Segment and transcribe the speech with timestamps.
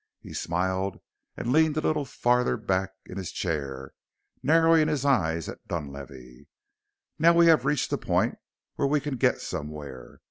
[0.19, 0.99] He smiled
[1.37, 3.93] and leaned a little farther back in his chair,
[4.41, 6.47] narrowing his eyes at Dunlavey.
[7.19, 8.39] "Now we have reached a point
[8.77, 10.19] where we can get somewhere.